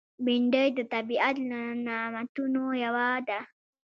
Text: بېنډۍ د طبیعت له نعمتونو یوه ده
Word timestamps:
بېنډۍ 0.25 0.67
د 0.77 0.79
طبیعت 0.93 1.35
له 1.49 1.61
نعمتونو 1.85 2.63
یوه 2.83 3.09
ده 3.27 3.39